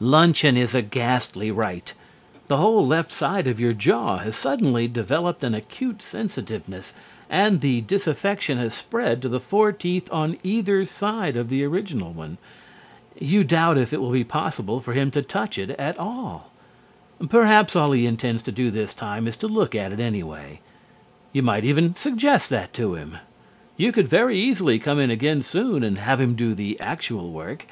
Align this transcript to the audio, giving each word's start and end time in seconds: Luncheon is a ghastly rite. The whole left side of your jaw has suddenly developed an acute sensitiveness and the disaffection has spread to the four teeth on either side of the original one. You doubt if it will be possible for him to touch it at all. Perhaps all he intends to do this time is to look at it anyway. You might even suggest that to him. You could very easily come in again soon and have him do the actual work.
Luncheon 0.00 0.56
is 0.56 0.74
a 0.74 0.82
ghastly 0.82 1.52
rite. 1.52 1.94
The 2.48 2.56
whole 2.56 2.84
left 2.84 3.12
side 3.12 3.46
of 3.46 3.60
your 3.60 3.72
jaw 3.72 4.16
has 4.18 4.34
suddenly 4.34 4.88
developed 4.88 5.44
an 5.44 5.54
acute 5.54 6.02
sensitiveness 6.02 6.92
and 7.28 7.60
the 7.60 7.80
disaffection 7.80 8.58
has 8.58 8.74
spread 8.74 9.22
to 9.22 9.28
the 9.28 9.38
four 9.38 9.70
teeth 9.70 10.12
on 10.12 10.38
either 10.42 10.84
side 10.86 11.36
of 11.36 11.48
the 11.50 11.64
original 11.64 12.12
one. 12.12 12.38
You 13.16 13.44
doubt 13.44 13.78
if 13.78 13.92
it 13.92 14.00
will 14.00 14.10
be 14.10 14.24
possible 14.24 14.80
for 14.80 14.92
him 14.92 15.12
to 15.12 15.22
touch 15.22 15.56
it 15.56 15.70
at 15.78 15.96
all. 16.00 16.50
Perhaps 17.28 17.76
all 17.76 17.92
he 17.92 18.06
intends 18.06 18.42
to 18.42 18.50
do 18.50 18.72
this 18.72 18.92
time 18.92 19.28
is 19.28 19.36
to 19.36 19.46
look 19.46 19.76
at 19.76 19.92
it 19.92 20.00
anyway. 20.00 20.58
You 21.32 21.42
might 21.44 21.64
even 21.64 21.94
suggest 21.94 22.50
that 22.50 22.72
to 22.74 22.94
him. 22.94 23.18
You 23.76 23.92
could 23.92 24.08
very 24.08 24.36
easily 24.36 24.80
come 24.80 24.98
in 24.98 25.12
again 25.12 25.42
soon 25.42 25.84
and 25.84 25.96
have 25.98 26.20
him 26.20 26.34
do 26.34 26.56
the 26.56 26.76
actual 26.80 27.30
work. 27.30 27.66